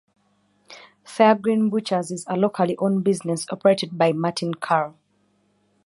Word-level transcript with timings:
Fairgreen 1.05 1.69
butchers 1.69 2.09
is 2.09 2.25
a 2.27 2.35
locally 2.35 2.75
owned 2.79 3.03
business 3.03 3.45
operated 3.51 3.99
by 3.99 4.11
Martin 4.11 4.55
Carroll. 4.55 4.95